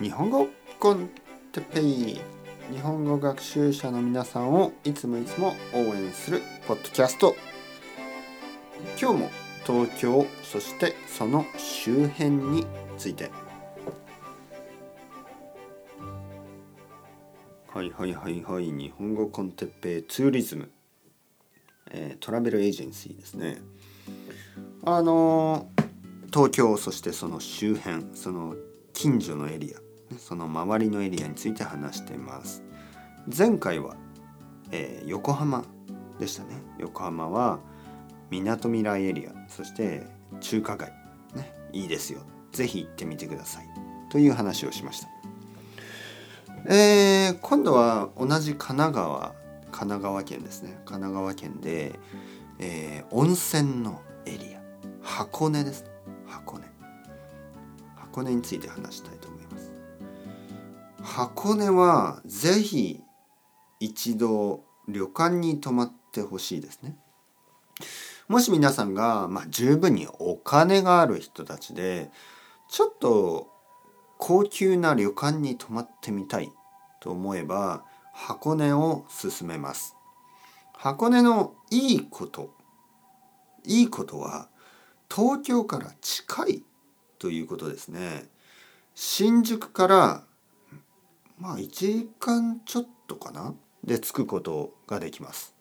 [0.00, 0.48] 日本語
[0.78, 1.10] コン
[1.52, 2.18] テペイ
[2.72, 7.36] 日本語学習者の皆さんをいつもいつも応援するポッドキャスト。
[8.98, 9.30] 今日も
[9.66, 12.66] 東京そしてその周辺に
[12.96, 13.30] ついて。
[17.68, 20.70] はいはいはいはい日本語コンテッペイツーリズム、
[21.90, 23.58] えー、トラベルエージェンシーですね。
[24.82, 25.68] あの
[26.32, 28.54] 東京そしてその周辺その
[28.94, 29.89] 近所のエリア。
[30.18, 32.62] その周りのエリアについて話してます。
[33.36, 33.96] 前回は、
[34.70, 35.64] えー、横浜
[36.18, 36.62] でしたね。
[36.78, 37.60] 横浜は
[38.30, 40.06] みなとみらいエリアそして
[40.40, 40.92] 中華街。
[41.34, 42.20] ねいいですよ。
[42.52, 43.66] 是非行ってみてください。
[44.10, 45.08] という話をしました。
[46.66, 49.34] えー、今度は同じ神奈川
[49.70, 50.72] 神奈川県ですね。
[50.84, 51.98] 神奈川県で、
[52.58, 54.60] えー、温泉のエリア。
[55.02, 55.84] 箱根です。
[56.26, 56.66] 箱根。
[57.96, 59.29] 箱根について話したいと
[61.10, 63.00] 箱根はぜひ
[63.80, 66.96] 一度旅館に泊まってほしいですね。
[68.28, 72.12] もし皆さんが、まあ、十分にお金がある人たちで
[72.68, 73.48] ちょっと
[74.18, 76.52] 高級な旅館に泊まってみたい
[77.00, 79.96] と思えば箱根を勧めます。
[80.74, 82.54] 箱根のいいこと
[83.64, 84.48] いいことは
[85.12, 86.64] 東京から近い
[87.18, 88.28] ということですね。
[88.94, 90.29] 新宿から
[91.40, 93.54] まあ1時間ちょっとかな？
[93.82, 95.54] で着くことができます。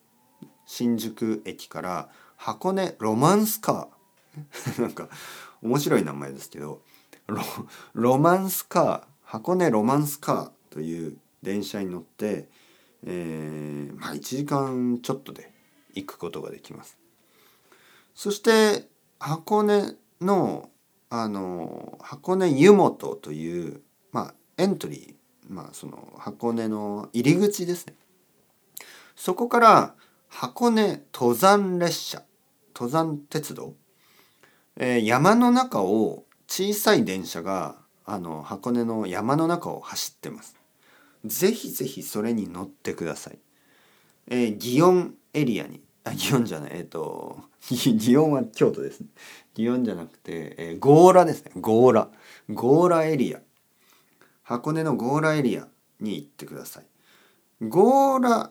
[0.65, 4.81] 新宿駅から箱根ロマンスカー。
[4.81, 5.09] なんか
[5.61, 6.81] 面白い名前ですけど
[7.93, 9.03] ロマンスカー。
[9.23, 12.49] 箱根ロマンスカーという電車に乗って、
[13.03, 15.51] えー、まあ1時間ちょっとで
[15.93, 16.97] 行くことができます。
[18.15, 20.69] そして箱根の
[21.09, 25.15] あの箱根湯本という、まあ、エントリー、
[25.49, 27.95] まあ、その箱根の入り口ですね。
[29.15, 29.95] そこから
[30.27, 32.23] 箱根登山列車
[32.73, 33.73] 登山鉄道、
[34.77, 40.55] えー、山の中を小さい電車があの箱根の山の中を走ってます。
[41.25, 43.39] ぜひぜひそれに乗ってください。
[44.27, 49.07] えー、祇園エリアにあ祇園じゃないえっ、ー、と祇園は京都ですね。
[49.55, 52.09] 祇園じゃなくて、えー、強羅ですね強羅
[52.55, 53.39] 強羅エリア
[54.49, 55.67] 箱根の強羅エリア
[55.99, 56.83] に行ってください。
[57.69, 58.49] 強羅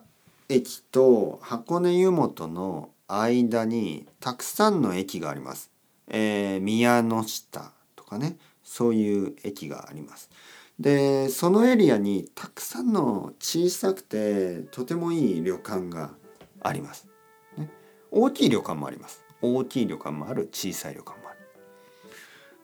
[0.48, 5.72] 駅と箱根湯本の間にたくさんの駅があります。
[6.06, 10.30] えー、宮の下とかねそういう駅があります。
[10.78, 16.12] でそのエリアにたくさんの小さくてとてもいい旅館が
[16.60, 17.08] あります。
[17.56, 17.68] ね、
[18.12, 19.24] 大きい旅館もあります。
[19.42, 21.38] 大きい旅館もある小さい旅館もある。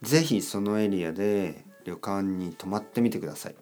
[0.03, 3.55] 是非そのエリアで旅館に泊まってみてください。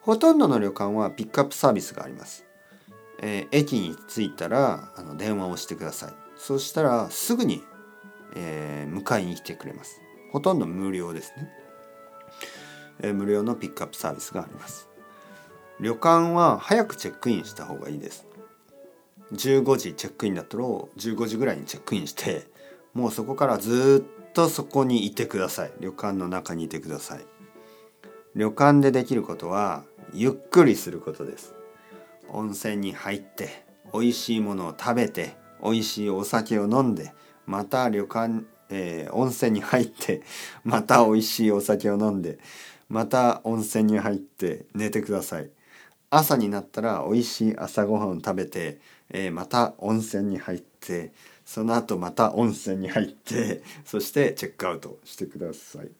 [0.00, 2.44] ほとんどの旅館はピックアップサービスがあります。
[3.20, 6.12] えー、駅に着いたらあの電話をしてください。
[6.36, 7.62] そしたらすぐに、
[8.36, 10.00] えー、迎えに来てくれます。
[10.32, 11.50] ほとんど無料ですね。
[13.00, 14.88] えー、無料のピックアップサービスがあります。
[15.80, 18.26] 旅館は早くチェックインした方がいいです。
[19.32, 22.46] 15時チェックインだったら15時ぐらいにチェックインして
[22.94, 25.72] もうそこからずっとそこにいてください。
[25.80, 27.26] 旅館の中にいてください。
[28.38, 29.82] 旅館でできることは
[30.14, 31.56] ゆっくりすることです。
[32.28, 37.12] 温泉に入って美味しいものを食べて美味しいお酒を飲んで
[37.46, 40.22] また旅館、えー、温泉に入って
[40.62, 42.38] また美味しいお酒を飲んで
[42.88, 45.50] また温泉に入って寝てください。
[46.08, 48.78] 朝になったら美味しい朝ごはんを食べて、
[49.10, 51.12] えー、また温泉に入って
[51.44, 55.90] その後また温泉に入ってそしてチェックアウトしてください。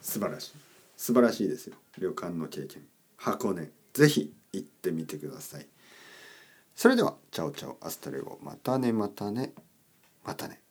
[0.00, 0.73] 素晴らしい。
[0.96, 1.76] 素晴らしいですよ。
[1.98, 2.86] 旅館の経験。
[3.16, 3.70] 箱根。
[3.92, 5.66] ぜひ行ってみてください。
[6.74, 8.38] それではチャオチャオアスタレゴ。
[8.42, 9.52] またねまたね。
[10.24, 10.63] またね。